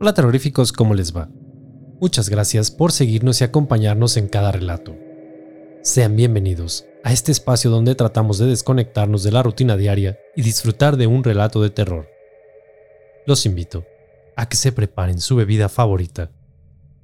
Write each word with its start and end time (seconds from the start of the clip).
Hola 0.00 0.14
terroríficos, 0.14 0.72
¿cómo 0.72 0.94
les 0.94 1.14
va? 1.14 1.28
Muchas 2.00 2.28
gracias 2.28 2.70
por 2.70 2.92
seguirnos 2.92 3.40
y 3.40 3.44
acompañarnos 3.44 4.16
en 4.16 4.28
cada 4.28 4.52
relato. 4.52 4.94
Sean 5.82 6.14
bienvenidos 6.14 6.86
a 7.02 7.12
este 7.12 7.32
espacio 7.32 7.68
donde 7.68 7.96
tratamos 7.96 8.38
de 8.38 8.46
desconectarnos 8.46 9.24
de 9.24 9.32
la 9.32 9.42
rutina 9.42 9.76
diaria 9.76 10.16
y 10.36 10.42
disfrutar 10.42 10.98
de 10.98 11.08
un 11.08 11.24
relato 11.24 11.60
de 11.60 11.70
terror. 11.70 12.06
Los 13.26 13.44
invito 13.44 13.86
a 14.36 14.48
que 14.48 14.56
se 14.56 14.70
preparen 14.70 15.18
su 15.18 15.34
bebida 15.34 15.68
favorita, 15.68 16.30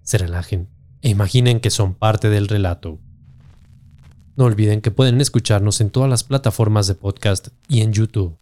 se 0.03 0.19
relajen 0.19 0.69
e 1.03 1.09
imaginen 1.09 1.59
que 1.59 1.71
son 1.71 1.95
parte 1.95 2.31
del 2.31 2.47
relato. 2.47 3.01
No 4.37 4.45
olviden 4.45 4.81
que 4.81 4.93
pueden 4.93 5.21
escucharnos 5.21 5.81
en 5.81 5.91
todas 5.91 6.09
las 6.09 6.23
plataformas 6.23 6.87
de 6.87 6.95
podcast 6.95 7.49
y 7.67 7.81
en 7.81 7.93
YouTube. 7.93 8.39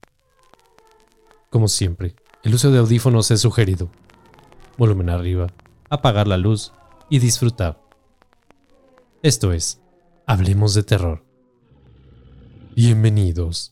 Como 1.48 1.68
siempre, 1.68 2.16
el 2.42 2.54
uso 2.54 2.70
de 2.70 2.80
audífonos 2.80 3.30
es 3.30 3.40
sugerido 3.40 3.90
volumen 4.82 5.10
arriba, 5.10 5.46
apagar 5.90 6.26
la 6.26 6.36
luz 6.36 6.72
y 7.08 7.20
disfrutar. 7.20 7.80
Esto 9.22 9.52
es, 9.52 9.80
Hablemos 10.26 10.74
de 10.74 10.82
Terror. 10.82 11.24
Bienvenidos. 12.74 13.71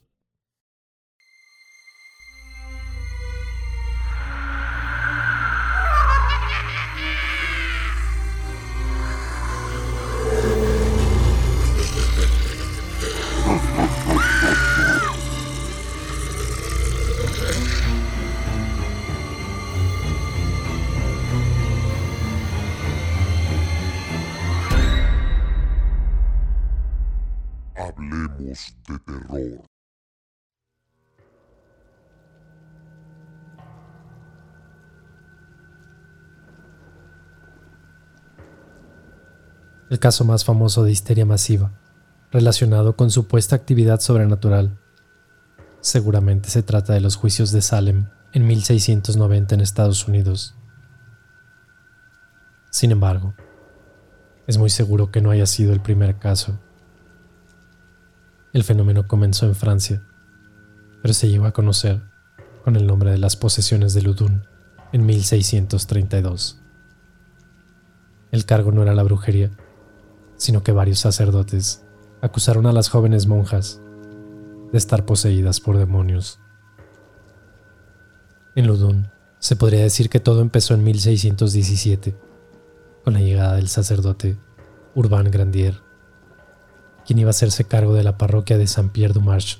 Caso 40.01 40.25
más 40.25 40.47
famoso 40.47 40.83
de 40.83 40.93
histeria 40.93 41.27
masiva, 41.27 41.73
relacionado 42.33 42.97
con 42.97 43.11
supuesta 43.11 43.55
actividad 43.55 44.01
sobrenatural. 44.01 44.79
Seguramente 45.83 46.49
se 46.49 46.63
trata 46.63 46.95
de 46.95 47.01
los 47.01 47.17
juicios 47.17 47.53
de 47.53 47.61
Salem 47.61 48.07
en 48.33 48.47
1690 48.47 49.55
en 49.55 49.61
Estados 49.61 50.09
Unidos. 50.09 50.55
Sin 52.71 52.93
embargo, 52.93 53.35
es 54.47 54.57
muy 54.57 54.71
seguro 54.71 55.11
que 55.11 55.21
no 55.21 55.33
haya 55.33 55.45
sido 55.45 55.75
el 55.75 55.83
primer 55.83 56.19
caso. 56.19 56.59
El 58.55 58.65
fenómeno 58.65 59.07
comenzó 59.07 59.45
en 59.45 59.55
Francia, 59.55 60.03
pero 61.03 61.13
se 61.13 61.29
llegó 61.29 61.45
a 61.45 61.53
conocer 61.53 62.01
con 62.65 62.75
el 62.77 62.87
nombre 62.87 63.11
de 63.11 63.19
las 63.19 63.37
posesiones 63.37 63.93
de 63.93 64.01
Ludun 64.01 64.47
en 64.93 65.05
1632. 65.05 66.59
El 68.31 68.47
cargo 68.47 68.73
no 68.73 68.83
era 68.83 68.95
la 68.95 69.03
brujería, 69.03 69.51
sino 70.41 70.63
que 70.63 70.73
varios 70.73 71.01
sacerdotes 71.01 71.85
acusaron 72.23 72.67
a 72.67 72.73
las 72.73 72.89
jóvenes 72.89 73.27
monjas 73.27 73.83
de 74.73 74.79
estar 74.79 75.05
poseídas 75.05 75.61
por 75.61 75.77
demonios. 75.77 76.41
En 78.57 78.67
Ludun 78.67 79.11
se 79.39 79.55
podría 79.55 79.83
decir 79.83 80.09
que 80.09 80.19
todo 80.19 80.41
empezó 80.41 80.73
en 80.73 80.83
1617, 80.83 82.17
con 83.05 83.13
la 83.13 83.21
llegada 83.21 83.57
del 83.57 83.69
sacerdote 83.69 84.39
Urbain 84.95 85.31
Grandier 85.31 85.91
quien 87.11 87.19
iba 87.19 87.29
a 87.29 87.31
hacerse 87.31 87.65
cargo 87.65 87.95
de 87.95 88.05
la 88.05 88.17
parroquia 88.19 88.57
de 88.57 88.67
Saint-Pierre 88.67 89.13
du 89.13 89.21
Marche. 89.21 89.59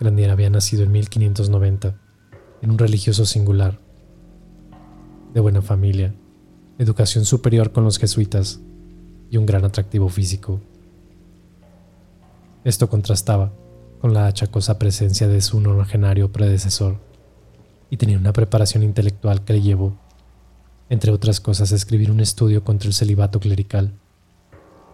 Grandier 0.00 0.30
había 0.30 0.50
nacido 0.50 0.82
en 0.82 0.92
1590, 0.92 1.94
en 2.62 2.70
un 2.70 2.78
religioso 2.78 3.26
singular, 3.26 3.80
de 5.32 5.40
buena 5.40 5.62
familia, 5.62 6.14
educación 6.78 7.24
superior 7.24 7.72
con 7.72 7.84
los 7.84 7.98
jesuitas 7.98 8.60
y 9.34 9.36
un 9.36 9.46
gran 9.46 9.64
atractivo 9.64 10.08
físico. 10.08 10.60
Esto 12.62 12.88
contrastaba 12.88 13.52
con 14.00 14.14
la 14.14 14.28
achacosa 14.28 14.78
presencia 14.78 15.26
de 15.26 15.40
su 15.40 15.60
nonagenario 15.60 16.30
predecesor 16.30 17.00
y 17.90 17.96
tenía 17.96 18.16
una 18.16 18.32
preparación 18.32 18.84
intelectual 18.84 19.44
que 19.44 19.54
le 19.54 19.62
llevó, 19.62 19.98
entre 20.88 21.10
otras 21.10 21.40
cosas, 21.40 21.72
a 21.72 21.74
escribir 21.74 22.12
un 22.12 22.20
estudio 22.20 22.62
contra 22.62 22.86
el 22.86 22.94
celibato 22.94 23.40
clerical 23.40 23.94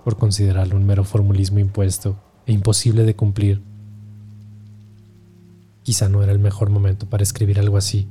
por 0.05 0.17
considerarlo 0.17 0.77
un 0.77 0.87
mero 0.87 1.05
formulismo 1.05 1.59
impuesto 1.59 2.17
e 2.47 2.53
imposible 2.53 3.05
de 3.05 3.15
cumplir. 3.15 3.61
Quizá 5.83 6.09
no 6.09 6.23
era 6.23 6.33
el 6.33 6.39
mejor 6.39 6.71
momento 6.71 7.11
para 7.11 7.23
escribir 7.23 7.59
algo 7.59 7.77
así, 7.77 8.09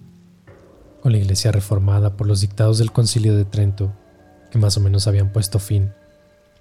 con 1.02 1.12
la 1.12 1.18
iglesia 1.18 1.52
reformada 1.52 2.16
por 2.18 2.28
los 2.28 2.42
dictados 2.42 2.78
del 2.78 2.92
concilio 2.92 3.36
de 3.36 3.46
Trento, 3.46 3.94
que 4.52 4.60
más 4.60 4.78
o 4.78 4.80
menos 4.80 5.08
habían 5.08 5.32
puesto 5.32 5.58
fin 5.58 5.92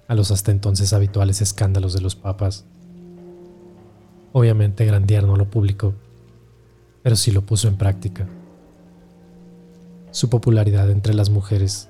a 0.09 0.15
los 0.15 0.31
hasta 0.31 0.51
entonces 0.51 0.91
habituales 0.91 1.39
escándalos 1.39 1.93
de 1.93 2.01
los 2.01 2.15
papas. 2.15 2.65
Obviamente 4.33 4.83
Grandier 4.83 5.23
no 5.23 5.35
lo 5.35 5.51
publicó, 5.51 5.93
pero 7.03 7.15
sí 7.15 7.31
lo 7.31 7.45
puso 7.45 7.67
en 7.67 7.77
práctica. 7.77 8.27
Su 10.09 10.27
popularidad 10.31 10.89
entre 10.89 11.13
las 11.13 11.29
mujeres 11.29 11.89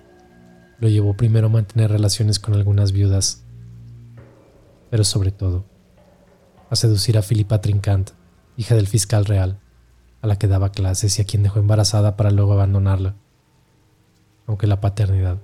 lo 0.79 0.89
llevó 0.89 1.15
primero 1.15 1.47
a 1.47 1.49
mantener 1.49 1.91
relaciones 1.91 2.39
con 2.39 2.55
algunas 2.55 2.91
viudas, 2.91 3.45
pero 4.89 5.05
sobre 5.05 5.31
todo 5.31 5.63
a 6.69 6.75
seducir 6.75 7.17
a 7.17 7.21
Filipa 7.21 7.61
Trincant, 7.61 8.11
hija 8.57 8.75
del 8.75 8.87
fiscal 8.87 9.23
real, 9.23 9.59
a 10.21 10.27
la 10.27 10.37
que 10.37 10.47
daba 10.47 10.73
clases 10.73 11.17
y 11.17 11.21
a 11.21 11.25
quien 11.25 11.41
dejó 11.41 11.59
embarazada 11.59 12.17
para 12.17 12.31
luego 12.31 12.51
abandonarla, 12.51 13.15
aunque 14.45 14.67
la 14.67 14.81
paternidad 14.81 15.37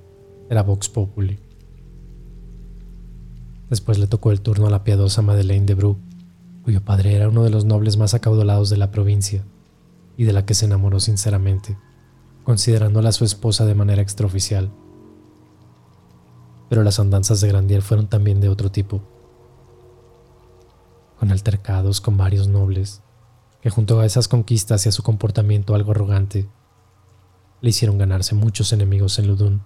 era 0.50 0.62
Vox 0.62 0.90
Populi. 0.90 1.45
Después 3.70 3.98
le 3.98 4.08
tocó 4.08 4.32
el 4.32 4.42
turno 4.42 4.68
a 4.68 4.70
la 4.70 4.84
piadosa 4.84 5.22
Madeleine 5.22 5.66
de 5.66 5.74
Bru, 5.74 5.98
cuyo 6.64 6.82
padre 6.82 7.16
era 7.16 7.30
uno 7.30 7.44
de 7.44 7.50
los 7.50 7.66
nobles 7.66 7.98
más 7.98 8.14
acaudalados 8.14 8.70
de 8.70 8.78
la 8.78 8.92
provincia 8.92 9.44
y 10.18 10.24
de 10.24 10.34
la 10.34 10.46
que 10.46 10.54
se 10.54 10.66
enamoró 10.66 11.00
sinceramente, 11.00 11.78
considerándola 12.44 13.12
su 13.12 13.26
esposa 13.26 13.66
de 13.66 13.76
manera 13.76 14.02
extraoficial 14.02 14.72
pero 16.70 16.84
las 16.84 17.00
andanzas 17.00 17.42
de 17.42 17.48
Grandier 17.48 17.82
fueron 17.82 18.08
también 18.08 18.42
de 18.42 18.50
otro 18.50 18.72
tipo, 18.72 19.02
con 21.20 21.32
altercados 21.32 22.02
con 22.02 22.18
varios 22.18 22.48
nobles, 22.48 23.02
que 23.62 23.70
junto 23.70 24.00
a 24.00 24.06
esas 24.06 24.28
conquistas 24.28 24.86
y 24.86 24.90
a 24.90 24.92
su 24.92 25.04
comportamiento 25.04 25.76
algo 25.76 25.92
arrogante, 25.92 26.50
le 27.62 27.70
hicieron 27.70 27.98
ganarse 27.98 28.36
muchos 28.36 28.74
enemigos 28.74 29.18
en 29.20 29.28
Ludun. 29.28 29.64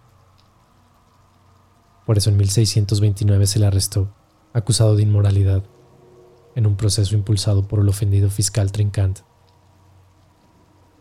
Por 2.10 2.18
eso 2.18 2.32
en 2.32 2.38
1629 2.38 3.46
se 3.46 3.60
le 3.60 3.68
arrestó, 3.68 4.12
acusado 4.52 4.96
de 4.96 5.04
inmoralidad, 5.04 5.64
en 6.56 6.66
un 6.66 6.76
proceso 6.76 7.14
impulsado 7.14 7.68
por 7.68 7.82
el 7.82 7.88
ofendido 7.88 8.32
fiscal 8.32 8.72
Trincant. 8.72 9.20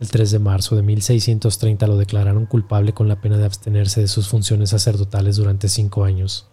El 0.00 0.10
3 0.10 0.32
de 0.32 0.38
marzo 0.38 0.76
de 0.76 0.82
1630 0.82 1.86
lo 1.86 1.96
declararon 1.96 2.44
culpable 2.44 2.92
con 2.92 3.08
la 3.08 3.22
pena 3.22 3.38
de 3.38 3.46
abstenerse 3.46 4.02
de 4.02 4.06
sus 4.06 4.28
funciones 4.28 4.68
sacerdotales 4.68 5.36
durante 5.36 5.70
cinco 5.70 6.04
años. 6.04 6.46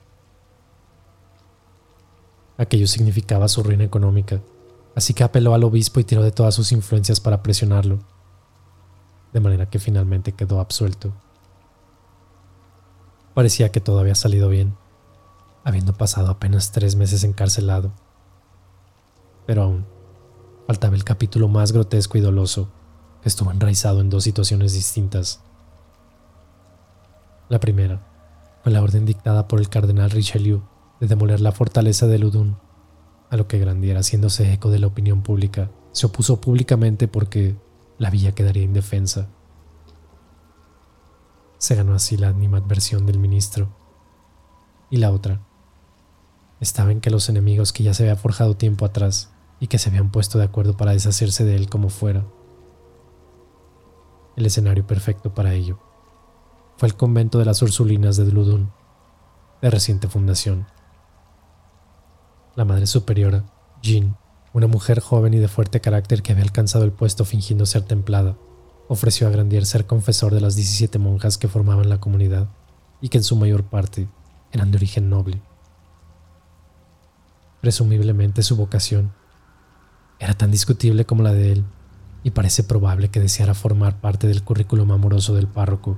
Aquello 2.57 2.87
significaba 2.87 3.49
su 3.49 3.61
ruina 3.61 3.83
económica, 3.83 4.39
así 4.95 5.13
que 5.13 5.25
apeló 5.25 5.53
al 5.53 5.65
obispo 5.65 5.99
y 5.99 6.05
tiró 6.05 6.23
de 6.23 6.31
todas 6.31 6.55
sus 6.55 6.71
influencias 6.71 7.19
para 7.19 7.43
presionarlo, 7.43 7.99
de 9.33 9.39
manera 9.41 9.69
que 9.69 9.79
finalmente 9.79 10.31
quedó 10.31 10.61
absuelto. 10.61 11.24
Parecía 13.35 13.69
que 13.69 13.81
todo 13.81 13.99
había 13.99 14.15
salido 14.15 14.47
bien, 14.49 14.77
habiendo 15.65 15.93
pasado 15.93 16.31
apenas 16.31 16.71
tres 16.71 16.95
meses 16.95 17.23
encarcelado. 17.25 17.91
Pero 19.45 19.63
aún 19.63 19.85
faltaba 20.65 20.95
el 20.95 21.03
capítulo 21.03 21.47
más 21.47 21.73
grotesco 21.73 22.17
y 22.17 22.21
doloso 22.21 22.71
estuvo 23.25 23.51
enraizado 23.51 23.99
en 23.99 24.09
dos 24.09 24.23
situaciones 24.23 24.71
distintas. 24.71 25.41
La 27.49 27.59
primera 27.59 28.07
fue 28.63 28.71
la 28.71 28.81
orden 28.81 29.05
dictada 29.05 29.49
por 29.49 29.59
el 29.59 29.67
cardenal 29.67 30.11
Richelieu 30.11 30.63
de 31.01 31.07
demoler 31.07 31.41
la 31.41 31.51
fortaleza 31.51 32.07
de 32.07 32.19
Ludun, 32.19 32.57
a 33.29 33.35
lo 33.35 33.49
que 33.49 33.59
Grandier, 33.59 33.97
haciéndose 33.97 34.53
eco 34.53 34.69
de 34.69 34.79
la 34.79 34.87
opinión 34.87 35.23
pública, 35.23 35.71
se 35.91 36.05
opuso 36.05 36.39
públicamente 36.39 37.09
porque 37.09 37.57
la 37.97 38.09
villa 38.09 38.33
quedaría 38.33 38.63
indefensa. 38.63 39.27
Se 41.65 41.73
ganó 41.73 41.95
así 41.95 42.15
la 42.15 42.27
animadversión 42.27 43.07
del 43.07 43.17
ministro. 43.17 43.69
Y 44.91 44.97
la 44.97 45.09
otra 45.09 45.41
estaba 46.59 46.91
en 46.91 47.01
que 47.01 47.09
los 47.09 47.27
enemigos 47.27 47.73
que 47.73 47.81
ya 47.81 47.95
se 47.95 48.03
había 48.03 48.15
forjado 48.15 48.55
tiempo 48.55 48.85
atrás 48.85 49.31
y 49.59 49.65
que 49.65 49.79
se 49.79 49.89
habían 49.89 50.11
puesto 50.11 50.37
de 50.37 50.43
acuerdo 50.43 50.77
para 50.77 50.91
deshacerse 50.91 51.43
de 51.43 51.55
él 51.55 51.67
como 51.67 51.89
fuera, 51.89 52.23
el 54.35 54.45
escenario 54.45 54.85
perfecto 54.85 55.33
para 55.33 55.55
ello. 55.55 55.79
Fue 56.77 56.87
el 56.87 56.95
convento 56.95 57.39
de 57.39 57.45
las 57.45 57.63
Ursulinas 57.63 58.15
de 58.15 58.25
Dludun, 58.25 58.71
de 59.63 59.71
reciente 59.71 60.07
fundación. 60.07 60.67
La 62.53 62.65
madre 62.65 62.85
superiora, 62.85 63.43
Jean, 63.81 64.19
una 64.53 64.67
mujer 64.67 64.99
joven 64.99 65.33
y 65.33 65.39
de 65.39 65.47
fuerte 65.47 65.81
carácter 65.81 66.21
que 66.21 66.31
había 66.31 66.43
alcanzado 66.43 66.85
el 66.85 66.91
puesto 66.91 67.25
fingiendo 67.25 67.65
ser 67.65 67.81
templada, 67.81 68.37
ofreció 68.87 69.27
a 69.27 69.31
Grandier 69.31 69.65
ser 69.65 69.85
confesor 69.85 70.33
de 70.33 70.41
las 70.41 70.55
17 70.55 70.99
monjas 70.99 71.37
que 71.37 71.47
formaban 71.47 71.89
la 71.89 71.99
comunidad 71.99 72.47
y 73.01 73.09
que 73.09 73.17
en 73.17 73.23
su 73.23 73.35
mayor 73.35 73.63
parte 73.63 74.07
eran 74.51 74.71
de 74.71 74.77
origen 74.77 75.09
noble. 75.09 75.41
Presumiblemente 77.61 78.43
su 78.43 78.55
vocación 78.55 79.11
era 80.19 80.33
tan 80.33 80.51
discutible 80.51 81.05
como 81.05 81.23
la 81.23 81.33
de 81.33 81.51
él 81.51 81.65
y 82.23 82.31
parece 82.31 82.63
probable 82.63 83.09
que 83.09 83.19
deseara 83.19 83.53
formar 83.53 83.99
parte 84.01 84.27
del 84.27 84.43
currículum 84.43 84.91
amoroso 84.91 85.35
del 85.35 85.47
párroco. 85.47 85.97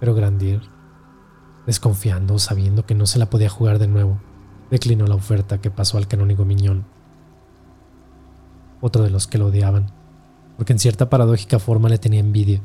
Pero 0.00 0.14
Grandier, 0.14 0.62
desconfiando 1.66 2.34
o 2.34 2.38
sabiendo 2.38 2.86
que 2.86 2.94
no 2.94 3.06
se 3.06 3.18
la 3.18 3.30
podía 3.30 3.48
jugar 3.48 3.78
de 3.78 3.88
nuevo, 3.88 4.20
declinó 4.70 5.06
la 5.06 5.16
oferta 5.16 5.60
que 5.60 5.70
pasó 5.70 5.98
al 5.98 6.08
canónigo 6.08 6.44
Miñón, 6.44 6.84
otro 8.80 9.02
de 9.02 9.10
los 9.10 9.26
que 9.26 9.38
lo 9.38 9.46
odiaban, 9.46 9.97
porque 10.58 10.74
en 10.74 10.78
cierta 10.78 11.08
paradójica 11.08 11.58
forma 11.58 11.88
le 11.88 11.96
tenía 11.96 12.20
envidia 12.20 12.60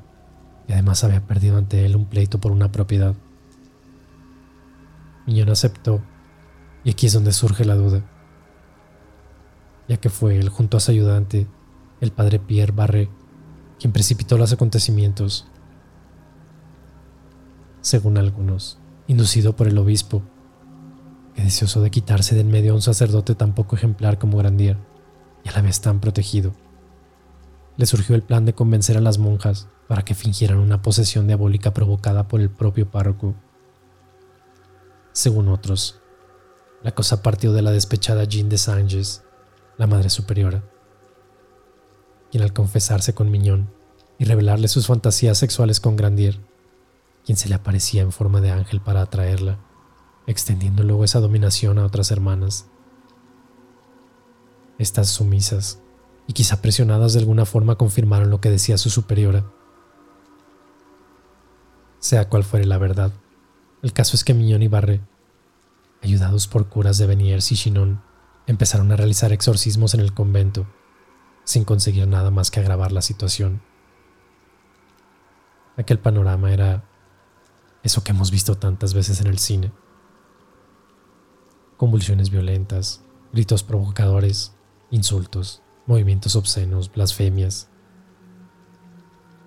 y 0.67 0.73
además 0.73 1.05
había 1.05 1.25
perdido 1.25 1.57
ante 1.57 1.85
él 1.85 1.95
un 1.95 2.07
pleito 2.07 2.41
por 2.41 2.51
una 2.51 2.73
propiedad. 2.73 3.15
Miñón 5.25 5.49
aceptó, 5.49 6.01
y 6.83 6.89
aquí 6.89 7.07
es 7.07 7.13
donde 7.13 7.31
surge 7.31 7.63
la 7.63 7.75
duda 7.75 8.03
ya 9.87 9.97
que 9.97 10.09
fue 10.09 10.37
él 10.37 10.49
junto 10.49 10.77
a 10.77 10.79
su 10.79 10.91
ayudante, 10.91 11.47
el 12.01 12.11
padre 12.11 12.39
Pierre 12.39 12.71
Barré, 12.71 13.09
quien 13.79 13.93
precipitó 13.93 14.37
los 14.37 14.53
acontecimientos. 14.53 15.47
Según 17.81 18.17
algunos, 18.17 18.77
inducido 19.07 19.55
por 19.55 19.67
el 19.67 19.77
obispo, 19.77 20.21
que 21.35 21.43
deseoso 21.43 21.81
de 21.81 21.91
quitarse 21.91 22.35
de 22.35 22.41
en 22.41 22.51
medio 22.51 22.71
a 22.71 22.75
un 22.75 22.81
sacerdote 22.81 23.35
tan 23.35 23.53
poco 23.53 23.75
ejemplar 23.75 24.19
como 24.19 24.37
Grandier 24.37 24.77
y 25.43 25.49
a 25.49 25.53
la 25.53 25.61
vez 25.61 25.81
tan 25.81 25.99
protegido, 25.99 26.53
le 27.77 27.85
surgió 27.85 28.15
el 28.15 28.23
plan 28.23 28.45
de 28.45 28.53
convencer 28.53 28.97
a 28.97 29.01
las 29.01 29.17
monjas 29.17 29.67
para 29.87 30.03
que 30.03 30.15
fingieran 30.15 30.57
una 30.57 30.81
posesión 30.81 31.27
diabólica 31.27 31.73
provocada 31.73 32.27
por 32.27 32.41
el 32.41 32.49
propio 32.49 32.89
párroco. 32.89 33.35
Según 35.11 35.47
otros, 35.49 35.99
la 36.81 36.93
cosa 36.93 37.21
partió 37.21 37.53
de 37.53 37.61
la 37.61 37.71
despechada 37.71 38.23
Jean 38.23 38.49
de 38.49 38.57
Sanges, 38.57 39.23
la 39.77 39.87
Madre 39.87 40.09
Superiora, 40.09 40.63
quien 42.31 42.43
al 42.43 42.53
confesarse 42.53 43.13
con 43.13 43.29
Miñón 43.29 43.71
y 44.17 44.25
revelarle 44.25 44.67
sus 44.67 44.87
fantasías 44.87 45.37
sexuales 45.37 45.79
con 45.79 45.95
Grandier, 45.95 46.39
quien 47.25 47.37
se 47.37 47.49
le 47.49 47.55
aparecía 47.55 48.01
en 48.01 48.11
forma 48.11 48.41
de 48.41 48.51
ángel 48.51 48.81
para 48.81 49.01
atraerla, 49.01 49.59
extendiendo 50.25 50.83
luego 50.83 51.03
esa 51.03 51.19
dominación 51.19 51.77
a 51.77 51.85
otras 51.85 52.09
hermanas. 52.09 52.67
Estas 54.79 55.09
sumisas, 55.09 55.82
y 56.27 56.33
quizá 56.33 56.61
presionadas 56.61 57.13
de 57.13 57.19
alguna 57.19 57.45
forma, 57.45 57.75
confirmaron 57.75 58.29
lo 58.29 58.39
que 58.39 58.49
decía 58.49 58.77
su 58.77 58.89
superiora. 58.89 59.45
Sea 61.99 62.29
cual 62.29 62.43
fuere 62.43 62.65
la 62.65 62.77
verdad, 62.77 63.11
el 63.81 63.93
caso 63.93 64.15
es 64.15 64.23
que 64.23 64.33
Miñón 64.33 64.61
y 64.61 64.67
Barre, 64.67 65.01
ayudados 66.01 66.47
por 66.47 66.67
curas 66.67 66.97
de 66.97 67.07
Beniers 67.07 67.51
y 67.51 67.55
Chinon, 67.55 68.01
empezaron 68.45 68.91
a 68.91 68.95
realizar 68.95 69.31
exorcismos 69.31 69.93
en 69.93 70.01
el 70.01 70.13
convento, 70.13 70.67
sin 71.43 71.65
conseguir 71.65 72.07
nada 72.07 72.31
más 72.31 72.51
que 72.51 72.59
agravar 72.59 72.91
la 72.91 73.01
situación. 73.01 73.61
Aquel 75.75 75.99
panorama 75.99 76.53
era 76.53 76.85
eso 77.83 78.03
que 78.03 78.11
hemos 78.11 78.31
visto 78.31 78.55
tantas 78.55 78.93
veces 78.93 79.19
en 79.21 79.27
el 79.27 79.39
cine. 79.39 79.71
Convulsiones 81.77 82.29
violentas, 82.29 83.01
gritos 83.31 83.63
provocadores, 83.63 84.53
insultos, 84.91 85.62
movimientos 85.85 86.35
obscenos, 86.35 86.91
blasfemias. 86.91 87.69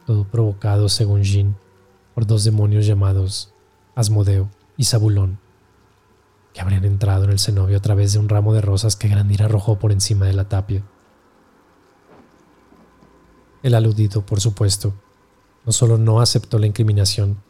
Todo 0.07 0.25
provocado, 0.25 0.89
según 0.89 1.23
Jean, 1.23 1.57
por 2.15 2.27
dos 2.27 2.45
demonios 2.45 2.87
llamados 2.87 3.53
Asmodeo 3.95 4.51
y 4.77 4.85
Zabulón 4.85 5.39
que 6.57 6.63
habrían 6.63 6.87
entrado 6.87 7.25
en 7.25 7.33
el 7.33 7.39
cenobio 7.39 7.77
a 7.77 7.83
través 7.83 8.15
de 8.15 8.19
un 8.19 8.31
ramo 8.31 8.55
de 8.55 8.63
rosas 8.63 8.97
que 8.97 9.09
Grandir 9.09 9.43
arrojó 9.43 9.79
por 9.79 9.93
encima 9.93 10.25
de 10.25 10.33
la 10.33 10.49
tapia. 10.49 10.83
El 13.63 13.75
aludido, 13.75 14.25
por 14.25 14.41
supuesto, 14.41 14.95
no 15.67 15.73
solo 15.73 15.99
no 15.99 16.23
aceptó 16.23 16.59
la 16.59 16.67
incriminación, 16.67 17.43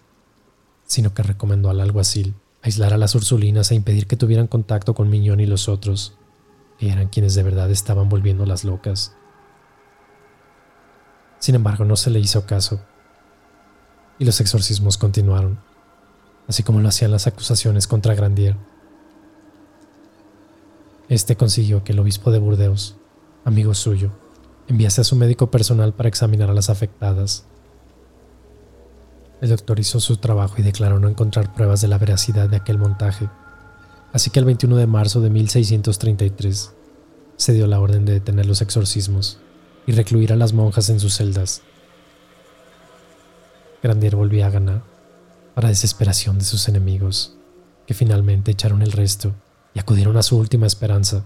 sino 0.88 1.14
que 1.14 1.22
recomendó 1.22 1.70
al 1.70 1.80
alguacil 1.80 2.34
aislar 2.62 2.92
a 2.94 2.98
las 2.98 3.14
Ursulinas 3.14 3.70
e 3.70 3.76
impedir 3.76 4.08
que 4.08 4.16
tuvieran 4.16 4.48
contacto 4.48 4.92
con 4.92 5.08
Miñón 5.08 5.38
y 5.38 5.46
los 5.46 5.68
otros, 5.68 6.18
eran 6.80 7.08
quienes 7.08 7.34
de 7.34 7.42
verdad 7.42 7.70
estaban 7.70 8.08
volviendo 8.08 8.46
las 8.46 8.64
locas. 8.64 9.14
Sin 11.38 11.54
embargo, 11.54 11.84
no 11.84 11.96
se 11.96 12.10
le 12.10 12.18
hizo 12.18 12.46
caso, 12.46 12.80
y 14.18 14.24
los 14.24 14.40
exorcismos 14.40 14.98
continuaron, 14.98 15.60
así 16.48 16.62
como 16.62 16.80
lo 16.80 16.88
hacían 16.88 17.10
las 17.10 17.26
acusaciones 17.26 17.86
contra 17.86 18.14
Grandier. 18.14 18.56
Este 21.08 21.36
consiguió 21.36 21.84
que 21.84 21.92
el 21.92 22.00
obispo 22.00 22.30
de 22.30 22.38
Burdeos, 22.38 22.96
amigo 23.44 23.74
suyo, 23.74 24.10
enviase 24.68 25.02
a 25.02 25.04
su 25.04 25.16
médico 25.16 25.50
personal 25.50 25.94
para 25.94 26.08
examinar 26.08 26.50
a 26.50 26.54
las 26.54 26.70
afectadas. 26.70 27.46
El 29.40 29.50
doctor 29.50 29.78
hizo 29.78 30.00
su 30.00 30.16
trabajo 30.16 30.56
y 30.58 30.62
declaró 30.62 30.98
no 30.98 31.08
encontrar 31.08 31.54
pruebas 31.54 31.80
de 31.80 31.88
la 31.88 31.98
veracidad 31.98 32.48
de 32.48 32.56
aquel 32.56 32.78
montaje, 32.78 33.28
así 34.12 34.30
que 34.30 34.38
el 34.38 34.44
21 34.44 34.76
de 34.76 34.86
marzo 34.86 35.20
de 35.20 35.30
1633 35.30 36.72
se 37.36 37.52
dio 37.52 37.66
la 37.66 37.80
orden 37.80 38.04
de 38.04 38.14
detener 38.14 38.46
los 38.46 38.62
exorcismos 38.62 39.38
y 39.86 39.92
recluir 39.92 40.32
a 40.32 40.36
las 40.36 40.52
monjas 40.52 40.88
en 40.88 41.00
sus 41.00 41.14
celdas. 41.14 41.62
Grandier 43.82 44.16
volvía 44.16 44.46
a 44.46 44.50
ganar, 44.50 44.82
para 45.54 45.68
desesperación 45.68 46.38
de 46.38 46.44
sus 46.44 46.68
enemigos, 46.68 47.36
que 47.86 47.94
finalmente 47.94 48.50
echaron 48.50 48.82
el 48.82 48.92
resto 48.92 49.32
y 49.74 49.78
acudieron 49.78 50.16
a 50.16 50.22
su 50.22 50.36
última 50.36 50.66
esperanza, 50.66 51.24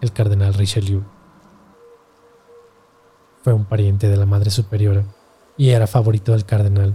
el 0.00 0.12
cardenal 0.12 0.54
Richelieu. 0.54 1.02
Fue 3.42 3.52
un 3.52 3.64
pariente 3.64 4.08
de 4.08 4.16
la 4.16 4.26
Madre 4.26 4.50
Superiora 4.50 5.04
y 5.56 5.70
era 5.70 5.86
favorito 5.86 6.32
del 6.32 6.44
cardenal, 6.44 6.94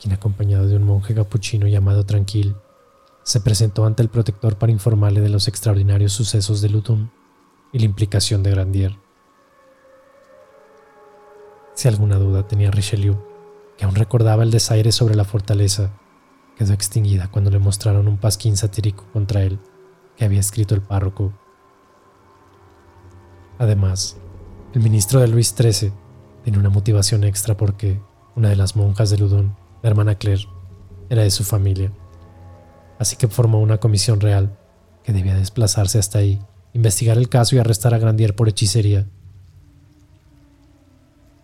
quien 0.00 0.14
acompañado 0.14 0.66
de 0.66 0.76
un 0.76 0.84
monje 0.84 1.14
capuchino 1.14 1.66
llamado 1.66 2.04
Tranquil, 2.04 2.54
se 3.24 3.40
presentó 3.40 3.86
ante 3.86 4.02
el 4.02 4.10
protector 4.10 4.56
para 4.56 4.72
informarle 4.72 5.20
de 5.20 5.30
los 5.30 5.48
extraordinarios 5.48 6.12
sucesos 6.12 6.60
de 6.60 6.68
Luton 6.68 7.10
y 7.72 7.78
la 7.78 7.86
implicación 7.86 8.42
de 8.42 8.50
Grandier. 8.50 8.96
Si 11.74 11.88
alguna 11.88 12.16
duda 12.16 12.46
tenía 12.46 12.70
Richelieu, 12.70 13.16
que 13.76 13.84
aún 13.84 13.96
recordaba 13.96 14.44
el 14.44 14.50
desaire 14.50 14.92
sobre 14.92 15.16
la 15.16 15.24
fortaleza, 15.24 15.90
quedó 16.56 16.72
extinguida 16.72 17.28
cuando 17.30 17.50
le 17.50 17.58
mostraron 17.58 18.06
un 18.06 18.18
pasquín 18.18 18.56
satírico 18.56 19.04
contra 19.12 19.42
él 19.42 19.58
que 20.16 20.24
había 20.24 20.38
escrito 20.38 20.74
el 20.74 20.82
párroco. 20.82 21.32
Además, 23.58 24.18
el 24.74 24.82
ministro 24.82 25.20
de 25.20 25.28
Luis 25.28 25.54
XIII 25.56 25.92
tenía 26.44 26.60
una 26.60 26.70
motivación 26.70 27.24
extra 27.24 27.56
porque 27.56 28.00
una 28.36 28.50
de 28.50 28.56
las 28.56 28.76
monjas 28.76 29.10
de 29.10 29.18
Ludón, 29.18 29.56
la 29.82 29.90
hermana 29.90 30.16
Claire, 30.16 30.46
era 31.08 31.22
de 31.22 31.30
su 31.30 31.42
familia. 31.42 31.90
Así 32.98 33.16
que 33.16 33.28
formó 33.28 33.60
una 33.60 33.78
comisión 33.78 34.20
real 34.20 34.56
que 35.02 35.12
debía 35.12 35.34
desplazarse 35.34 35.98
hasta 35.98 36.18
ahí, 36.18 36.40
investigar 36.72 37.18
el 37.18 37.28
caso 37.28 37.56
y 37.56 37.58
arrestar 37.58 37.94
a 37.94 37.98
Grandier 37.98 38.34
por 38.34 38.48
hechicería. 38.48 39.06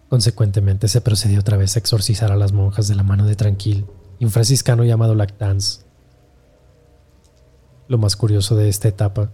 Consecuentemente 0.09 0.89
se 0.89 1.01
procedió 1.01 1.41
otra 1.41 1.57
vez 1.57 1.77
a 1.77 1.79
exorcizar 1.79 2.33
a 2.33 2.37
las 2.37 2.53
monjas 2.53 2.89
de 2.89 2.95
la 2.95 3.03
mano 3.03 3.27
de 3.27 3.37
Tranquil 3.37 3.87
y 4.19 4.25
un 4.25 4.31
franciscano 4.31 4.85
llamado 4.85 5.15
Lactance, 5.15 5.83
lo 7.91 7.99
más 7.99 8.15
curioso 8.15 8.55
de 8.55 8.69
esta 8.69 8.87
etapa 8.87 9.33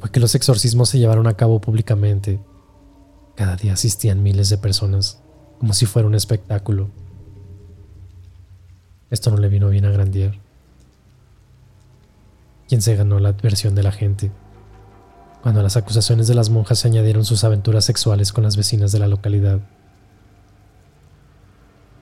fue 0.00 0.10
que 0.10 0.20
los 0.20 0.34
exorcismos 0.34 0.90
se 0.90 0.98
llevaron 0.98 1.26
a 1.26 1.34
cabo 1.38 1.62
públicamente. 1.62 2.38
Cada 3.34 3.56
día 3.56 3.72
asistían 3.72 4.22
miles 4.22 4.50
de 4.50 4.58
personas, 4.58 5.22
como 5.58 5.72
si 5.72 5.86
fuera 5.86 6.06
un 6.06 6.14
espectáculo. 6.14 6.90
Esto 9.08 9.30
no 9.30 9.38
le 9.38 9.48
vino 9.48 9.70
bien 9.70 9.86
a 9.86 9.90
Grandier, 9.90 10.38
quien 12.68 12.82
se 12.82 12.96
ganó 12.96 13.18
la 13.20 13.30
adversión 13.30 13.74
de 13.74 13.82
la 13.82 13.92
gente. 13.92 14.30
Cuando 15.42 15.60
a 15.60 15.62
las 15.62 15.76
acusaciones 15.76 16.26
de 16.26 16.34
las 16.34 16.50
monjas 16.50 16.80
se 16.80 16.88
añadieron 16.88 17.24
sus 17.24 17.44
aventuras 17.44 17.84
sexuales 17.84 18.32
con 18.32 18.44
las 18.44 18.56
vecinas 18.56 18.92
de 18.92 18.98
la 18.98 19.08
localidad. 19.08 19.60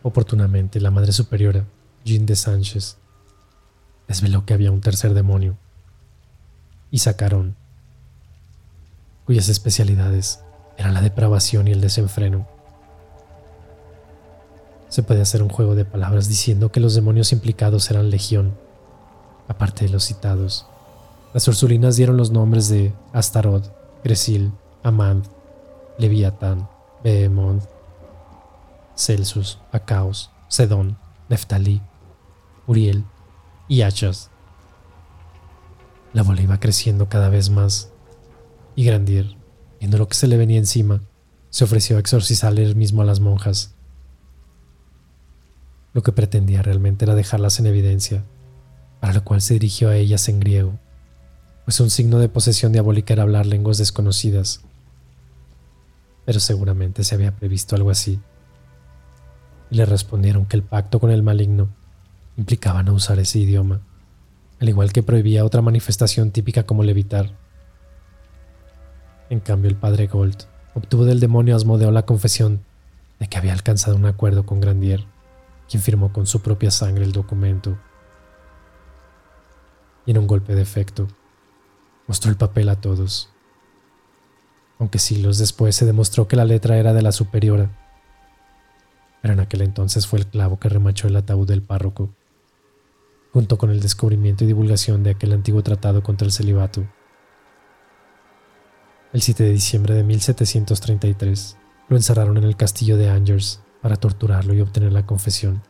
Oportunamente, 0.03 0.81
la 0.81 0.91
Madre 0.91 1.13
Superiora, 1.13 1.65
Jean 2.05 2.27
de 2.27 2.37
Sánchez, 2.37 2.97
desveló 4.09 4.45
que 4.45 4.55
había 4.55 4.71
un 4.71 4.81
tercer 4.81 5.15
demonio 5.15 5.57
y 6.91 6.99
Sacarón, 6.99 7.57
cuyas 9.27 9.49
especialidades 9.49 10.41
eran 10.77 10.95
la 10.95 11.01
depravación 11.01 11.69
y 11.69 11.73
el 11.73 11.81
desenfreno. 11.81 12.47
Se 14.89 15.03
puede 15.03 15.23
hacer 15.23 15.43
un 15.43 15.49
juego 15.49 15.75
de 15.75 15.85
palabras 15.85 16.29
diciendo 16.29 16.71
que 16.71 16.81
los 16.81 16.95
demonios 16.95 17.33
implicados 17.33 17.91
eran 17.91 18.11
legión, 18.11 18.55
aparte 19.49 19.85
de 19.85 19.91
los 19.91 20.05
citados. 20.05 20.67
Las 21.33 21.49
Ursulinas 21.49 21.97
dieron 21.97 22.17
los 22.17 22.31
nombres 22.31 22.69
de 22.69 22.93
Astaroth, 23.13 23.71
Gresil, 24.05 24.53
Amand, 24.83 25.27
Leviatán, 25.99 26.69
Behemoth, 27.03 27.65
Celsus, 28.95 29.59
Acaos, 29.73 30.31
Sedón, 30.49 30.97
Neftalí, 31.29 31.83
Uriel 32.67 33.05
y 33.69 33.83
Hachas. 33.83 34.31
La 36.13 36.23
bola 36.23 36.43
iba 36.43 36.61
creciendo 36.61 37.09
cada 37.09 37.29
vez 37.29 37.51
más, 37.51 37.91
y 38.77 38.85
Grandier, 38.85 39.37
viendo 39.81 39.99
lo 39.99 40.09
que 40.09 40.15
se 40.15 40.29
le 40.29 40.37
venía 40.37 40.59
encima, 40.59 41.03
se 41.51 41.65
ofreció 41.65 41.97
a 41.97 42.01
exorcizarle 42.01 42.63
él 42.63 42.77
mismo 42.77 43.03
a 43.03 43.05
las 43.05 43.21
monjas. 43.21 43.75
Lo 45.93 46.03
que 46.03 46.13
pretendía 46.13 46.63
realmente 46.63 47.05
era 47.05 47.15
dejarlas 47.15 47.61
en 47.61 47.67
evidencia, 47.67 48.25
para 49.05 49.13
lo 49.13 49.23
cual 49.23 49.43
se 49.43 49.53
dirigió 49.53 49.91
a 49.91 49.97
ellas 49.97 50.31
en 50.31 50.41
griego, 50.41 50.79
pues 51.67 51.79
un 51.79 51.91
signo 51.91 52.19
de 52.21 52.31
posesión 52.31 52.73
diabólica 52.73 53.13
era 53.13 53.23
hablar 53.23 53.45
lenguas 53.45 53.77
desconocidas. 53.77 54.63
Pero 56.25 56.41
seguramente 56.41 57.05
se 57.05 57.15
había 57.15 57.37
previsto 57.37 57.77
algo 57.77 57.91
así. 57.91 58.19
Y 59.71 59.75
le 59.77 59.85
respondieron 59.85 60.47
que 60.47 60.57
el 60.57 60.63
pacto 60.63 61.01
con 61.01 61.11
el 61.11 61.23
maligno 61.23 61.69
implicaba 62.39 62.83
no 62.83 62.95
usar 62.95 63.19
ese 63.19 63.41
idioma, 63.41 63.83
al 64.59 64.71
igual 64.71 64.91
que 64.91 65.03
prohibía 65.03 65.45
otra 65.45 65.61
manifestación 65.61 66.31
típica 66.31 66.63
como 66.63 66.83
levitar. 66.83 67.31
En 69.29 69.41
cambio, 69.41 69.69
el 69.69 69.77
padre 69.77 70.07
Gold 70.07 70.45
obtuvo 70.73 71.05
del 71.05 71.21
demonio 71.21 71.57
Asmodeo 71.57 71.91
la 71.91 72.07
confesión 72.07 72.65
de 73.21 73.27
que 73.27 73.37
había 73.37 73.53
alcanzado 73.53 73.97
un 73.97 74.07
acuerdo 74.07 74.47
con 74.47 74.63
Grandier, 74.63 75.05
quien 75.69 75.83
firmó 75.83 76.11
con 76.11 76.27
su 76.27 76.41
propia 76.41 76.71
sangre 76.71 77.05
el 77.05 77.13
documento. 77.13 77.77
Y 80.07 80.11
en 80.11 80.19
un 80.19 80.27
golpe 80.27 80.55
de 80.55 80.63
efecto, 80.63 81.09
mostró 82.07 82.31
el 82.31 82.37
papel 82.37 82.69
a 82.69 82.81
todos. 82.81 83.31
Aunque 84.79 84.99
siglos 84.99 85.39
después 85.39 85.77
se 85.77 85.87
demostró 85.87 86.29
que 86.29 86.37
la 86.37 86.45
letra 86.45 86.77
era 86.77 86.93
de 86.93 87.03
la 87.03 87.13
superiora, 87.13 87.71
pero 89.23 89.35
en 89.35 89.41
aquel 89.41 89.63
entonces 89.63 90.07
fue 90.07 90.19
el 90.19 90.27
clavo 90.27 90.59
que 90.59 90.69
remachó 90.69 91.09
el 91.09 91.17
ataúd 91.17 91.49
del 91.49 91.63
párroco 91.63 92.11
junto 93.35 93.59
con 93.59 93.71
el 93.71 93.81
descubrimiento 93.81 94.45
y 94.45 94.47
divulgación 94.47 95.03
de 95.03 95.11
aquel 95.11 95.33
antiguo 95.33 95.61
tratado 95.61 96.05
contra 96.05 96.25
el 96.25 96.31
celibato. 96.31 96.85
El 99.13 99.23
7 99.23 99.43
de 99.43 99.51
diciembre 99.51 99.95
de 99.95 100.05
1733 100.05 101.57
lo 101.89 101.97
encerraron 101.97 102.37
en 102.37 102.45
el 102.45 102.57
castillo 102.57 102.97
de 102.97 103.11
Angers 103.11 103.61
para 103.83 103.97
torturarlo 103.97 104.55
y 104.55 104.61
obtener 104.61 104.93
la 104.93 105.05
confesión. 105.05 105.63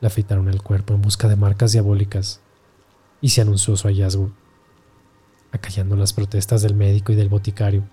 Le 0.00 0.06
afeitaron 0.06 0.48
el 0.48 0.62
cuerpo 0.62 0.94
en 0.94 1.02
busca 1.02 1.28
de 1.28 1.36
marcas 1.36 1.72
diabólicas 1.72 2.40
y 3.20 3.30
se 3.30 3.40
anunció 3.40 3.76
su 3.76 3.88
hallazgo, 3.88 4.30
acallando 5.52 5.96
las 5.96 6.12
protestas 6.12 6.62
del 6.62 6.74
médico 6.74 7.12
y 7.12 7.16
del 7.16 7.28
boticario, 7.28 7.88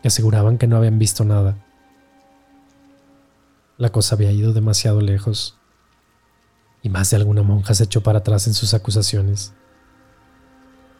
que 0.00 0.08
aseguraban 0.08 0.58
que 0.58 0.66
no 0.66 0.76
habían 0.76 0.98
visto 0.98 1.24
nada. 1.24 1.64
La 3.78 3.90
cosa 3.90 4.14
había 4.14 4.32
ido 4.32 4.52
demasiado 4.52 5.00
lejos 5.00 5.58
y 6.82 6.88
más 6.88 7.10
de 7.10 7.16
alguna 7.16 7.42
monja 7.42 7.74
se 7.74 7.84
echó 7.84 8.02
para 8.02 8.18
atrás 8.18 8.46
en 8.46 8.54
sus 8.54 8.74
acusaciones, 8.74 9.52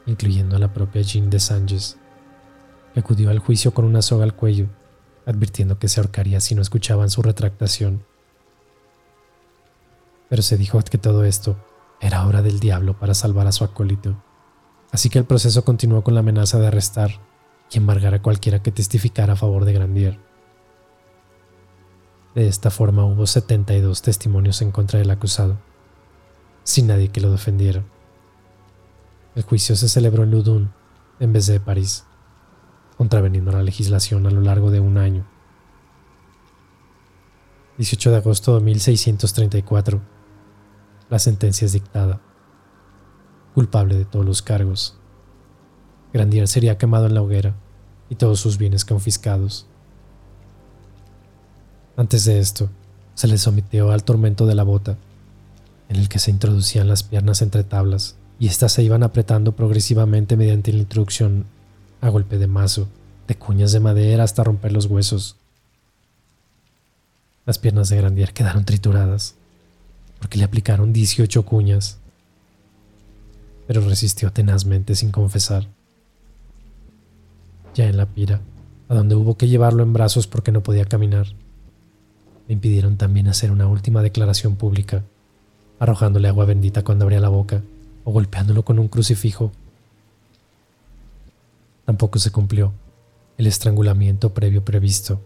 incluyendo 0.06 0.56
a 0.56 0.58
la 0.58 0.72
propia 0.72 1.02
Jean 1.02 1.30
de 1.30 1.40
Sanches, 1.40 1.98
que 2.94 3.00
acudió 3.00 3.30
al 3.30 3.40
juicio 3.40 3.74
con 3.74 3.84
una 3.84 4.02
soga 4.02 4.24
al 4.24 4.34
cuello, 4.34 4.68
advirtiendo 5.26 5.78
que 5.78 5.88
se 5.88 6.00
ahorcaría 6.00 6.40
si 6.40 6.54
no 6.54 6.62
escuchaban 6.62 7.10
su 7.10 7.22
retractación. 7.22 8.04
Pero 10.28 10.42
se 10.42 10.56
dijo 10.56 10.80
que 10.82 10.98
todo 10.98 11.24
esto 11.24 11.56
era 12.02 12.26
obra 12.26 12.42
del 12.42 12.60
diablo 12.60 12.98
para 12.98 13.14
salvar 13.14 13.46
a 13.46 13.52
su 13.52 13.64
acólito, 13.64 14.22
así 14.90 15.08
que 15.08 15.18
el 15.18 15.24
proceso 15.24 15.64
continuó 15.64 16.04
con 16.04 16.12
la 16.12 16.20
amenaza 16.20 16.58
de 16.58 16.66
arrestar 16.66 17.12
y 17.70 17.78
embargar 17.78 18.12
a 18.12 18.20
cualquiera 18.20 18.62
que 18.62 18.72
testificara 18.72 19.32
a 19.32 19.36
favor 19.36 19.64
de 19.64 19.72
Grandier. 19.72 20.18
De 22.34 22.46
esta 22.46 22.70
forma 22.70 23.06
hubo 23.06 23.26
72 23.26 24.02
testimonios 24.02 24.60
en 24.60 24.70
contra 24.70 24.98
del 24.98 25.10
acusado 25.10 25.58
sin 26.64 26.86
nadie 26.86 27.08
que 27.08 27.20
lo 27.20 27.30
defendiera. 27.30 27.84
El 29.34 29.42
juicio 29.42 29.76
se 29.76 29.88
celebró 29.88 30.24
en 30.24 30.30
Ludun 30.30 30.72
en 31.20 31.32
vez 31.32 31.46
de 31.46 31.60
París, 31.60 32.04
contraveniendo 32.96 33.52
la 33.52 33.62
legislación 33.62 34.26
a 34.26 34.30
lo 34.30 34.40
largo 34.40 34.70
de 34.70 34.80
un 34.80 34.98
año. 34.98 35.26
18 37.78 38.10
de 38.10 38.16
agosto 38.16 38.54
de 38.56 38.64
1634. 38.64 40.11
La 41.12 41.18
sentencia 41.18 41.66
es 41.66 41.74
dictada. 41.74 42.22
Culpable 43.54 43.98
de 43.98 44.06
todos 44.06 44.24
los 44.24 44.40
cargos. 44.40 44.96
Grandier 46.10 46.48
sería 46.48 46.78
quemado 46.78 47.04
en 47.04 47.12
la 47.12 47.20
hoguera 47.20 47.54
y 48.08 48.14
todos 48.14 48.40
sus 48.40 48.56
bienes 48.56 48.86
confiscados. 48.86 49.66
Antes 51.98 52.24
de 52.24 52.38
esto, 52.38 52.70
se 53.12 53.28
le 53.28 53.36
sometió 53.36 53.90
al 53.90 54.04
tormento 54.04 54.46
de 54.46 54.54
la 54.54 54.62
bota 54.62 54.96
en 55.90 55.96
el 55.96 56.08
que 56.08 56.18
se 56.18 56.30
introducían 56.30 56.88
las 56.88 57.02
piernas 57.02 57.42
entre 57.42 57.62
tablas 57.62 58.16
y 58.38 58.46
éstas 58.46 58.72
se 58.72 58.82
iban 58.82 59.02
apretando 59.02 59.52
progresivamente 59.52 60.38
mediante 60.38 60.72
la 60.72 60.78
introducción 60.78 61.44
a 62.00 62.08
golpe 62.08 62.38
de 62.38 62.46
mazo, 62.46 62.88
de 63.28 63.34
cuñas 63.34 63.72
de 63.72 63.80
madera 63.80 64.24
hasta 64.24 64.44
romper 64.44 64.72
los 64.72 64.86
huesos. 64.86 65.36
Las 67.44 67.58
piernas 67.58 67.90
de 67.90 67.98
Grandier 67.98 68.32
quedaron 68.32 68.64
trituradas, 68.64 69.36
porque 70.22 70.38
le 70.38 70.44
aplicaron 70.44 70.92
18 70.92 71.44
cuñas, 71.44 71.98
pero 73.66 73.80
resistió 73.80 74.32
tenazmente 74.32 74.94
sin 74.94 75.10
confesar. 75.10 75.66
Ya 77.74 77.88
en 77.88 77.96
la 77.96 78.06
pira, 78.06 78.40
a 78.88 78.94
donde 78.94 79.16
hubo 79.16 79.36
que 79.36 79.48
llevarlo 79.48 79.82
en 79.82 79.92
brazos 79.92 80.28
porque 80.28 80.52
no 80.52 80.62
podía 80.62 80.84
caminar, 80.84 81.26
le 82.46 82.54
impidieron 82.54 82.96
también 82.98 83.26
hacer 83.26 83.50
una 83.50 83.66
última 83.66 84.00
declaración 84.00 84.54
pública 84.54 85.02
arrojándole 85.80 86.28
agua 86.28 86.44
bendita 86.44 86.84
cuando 86.84 87.04
abría 87.04 87.18
la 87.18 87.28
boca 87.28 87.60
o 88.04 88.12
golpeándolo 88.12 88.64
con 88.64 88.78
un 88.78 88.86
crucifijo. 88.86 89.50
Tampoco 91.84 92.20
se 92.20 92.30
cumplió 92.30 92.72
el 93.38 93.48
estrangulamiento 93.48 94.32
previo 94.32 94.64
previsto. 94.64 95.20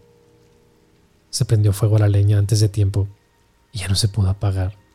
Se 1.29 1.45
prendió 1.45 1.71
fuego 1.71 1.97
a 1.97 1.99
la 1.99 2.09
leña 2.09 2.39
antes 2.39 2.59
de 2.61 2.69
tiempo 2.69 3.07
y 3.71 3.77
ya 3.77 3.89
no 3.89 3.93
se 3.93 4.07
pudo 4.07 4.31
apagar. 4.31 4.86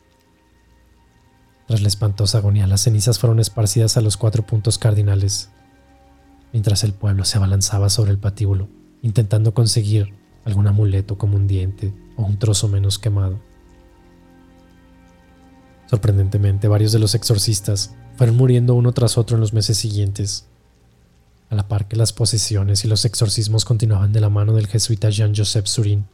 Tras 1.67 1.81
la 1.81 1.87
espantosa 1.87 2.39
agonía, 2.39 2.67
las 2.67 2.81
cenizas 2.81 3.19
fueron 3.19 3.39
esparcidas 3.39 3.95
a 3.97 4.01
los 4.01 4.17
cuatro 4.17 4.45
puntos 4.45 4.77
cardinales, 4.77 5.49
mientras 6.51 6.83
el 6.83 6.93
pueblo 6.93 7.25
se 7.25 7.37
abalanzaba 7.37 7.89
sobre 7.89 8.11
el 8.11 8.19
patíbulo, 8.19 8.67
intentando 9.01 9.53
conseguir 9.53 10.13
algún 10.45 10.67
amuleto 10.67 11.17
como 11.17 11.37
un 11.37 11.47
diente 11.47 11.93
o 12.17 12.23
un 12.23 12.37
trozo 12.37 12.67
menos 12.67 12.99
quemado. 12.99 13.39
Sorprendentemente, 15.89 16.67
varios 16.67 16.91
de 16.91 16.99
los 16.99 17.15
exorcistas 17.15 17.95
fueron 18.17 18.35
muriendo 18.35 18.75
uno 18.75 18.91
tras 18.91 19.17
otro 19.17 19.37
en 19.37 19.41
los 19.41 19.53
meses 19.53 19.77
siguientes, 19.77 20.47
a 21.49 21.55
la 21.55 21.67
par 21.67 21.87
que 21.87 21.95
las 21.95 22.13
posesiones 22.13 22.83
y 22.83 22.87
los 22.87 23.05
exorcismos 23.05 23.63
continuaban 23.63 24.11
de 24.11 24.19
la 24.19 24.29
mano 24.29 24.53
del 24.53 24.67
jesuita 24.67 25.09
Jean-Joseph 25.09 25.67
Surin. 25.67 26.05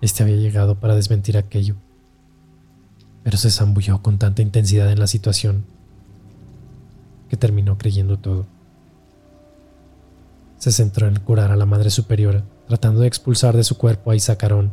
Este 0.00 0.22
había 0.22 0.36
llegado 0.36 0.78
para 0.80 0.94
desmentir 0.94 1.36
aquello, 1.36 1.76
pero 3.22 3.36
se 3.36 3.50
zambulló 3.50 4.02
con 4.02 4.18
tanta 4.18 4.42
intensidad 4.42 4.90
en 4.90 4.98
la 4.98 5.06
situación 5.06 5.64
que 7.28 7.36
terminó 7.36 7.78
creyendo 7.78 8.18
todo. 8.18 8.46
Se 10.58 10.72
centró 10.72 11.06
en 11.06 11.20
curar 11.20 11.52
a 11.52 11.56
la 11.56 11.66
Madre 11.66 11.90
Superiora, 11.90 12.44
tratando 12.66 13.00
de 13.00 13.08
expulsar 13.08 13.56
de 13.56 13.64
su 13.64 13.78
cuerpo 13.78 14.10
a 14.10 14.16
Isacarón 14.16 14.72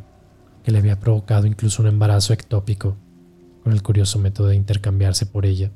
que 0.66 0.72
le 0.72 0.80
había 0.80 1.00
provocado 1.00 1.46
incluso 1.46 1.84
un 1.84 1.88
embarazo 1.88 2.34
ectópico, 2.34 2.98
con 3.64 3.72
el 3.72 3.84
curioso 3.84 4.18
método 4.18 4.48
de 4.48 4.56
intercambiarse 4.56 5.28
por 5.28 5.46
ella, 5.46 5.72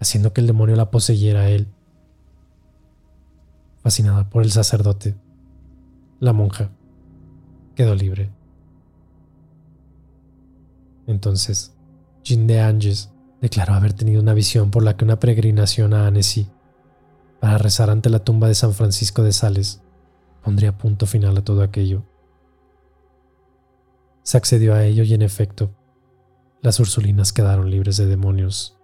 haciendo 0.00 0.32
que 0.32 0.40
el 0.40 0.48
demonio 0.48 0.74
la 0.74 0.90
poseyera 0.90 1.42
a 1.42 1.48
él. 1.48 1.68
Fascinada 3.82 4.28
por 4.28 4.42
el 4.42 4.50
sacerdote, 4.50 5.14
la 6.18 6.32
monja 6.32 6.70
quedó 7.76 7.94
libre. 7.94 8.30
Entonces, 11.06 11.72
Jean 12.22 12.46
de 12.46 12.60
Anges 12.60 13.10
declaró 13.40 13.74
haber 13.74 13.92
tenido 13.92 14.20
una 14.20 14.34
visión 14.34 14.70
por 14.70 14.82
la 14.82 14.96
que 14.96 15.04
una 15.04 15.18
peregrinación 15.18 15.94
a 15.94 16.06
Annecy 16.06 16.48
para 17.40 17.58
rezar 17.58 17.90
ante 17.90 18.10
la 18.10 18.24
tumba 18.24 18.48
de 18.48 18.54
San 18.54 18.74
Francisco 18.74 19.22
de 19.22 19.32
Sales 19.32 19.80
pondría 20.44 20.76
punto 20.76 21.06
final 21.06 21.36
a 21.36 21.44
todo 21.44 21.62
aquello. 21.62 22.02
Se 24.22 24.36
accedió 24.36 24.74
a 24.74 24.84
ello 24.84 25.02
y 25.02 25.14
en 25.14 25.22
efecto, 25.22 25.70
las 26.60 26.78
Ursulinas 26.78 27.32
quedaron 27.32 27.70
libres 27.70 27.96
de 27.96 28.06
demonios. 28.06 28.76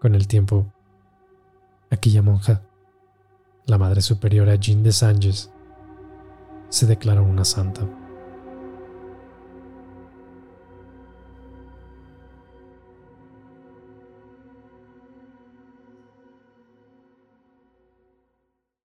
Con 0.00 0.14
el 0.14 0.28
tiempo, 0.28 0.70
aquella 1.90 2.22
monja, 2.22 2.62
la 3.66 3.78
Madre 3.78 4.02
Superiora 4.02 4.54
Jean 4.56 4.82
de 4.82 4.92
Sanches, 4.92 5.50
se 6.68 6.86
declaró 6.86 7.24
una 7.24 7.44
santa. 7.44 7.88